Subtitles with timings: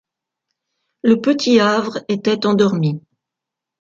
[1.03, 3.03] Le petit havre était endormi.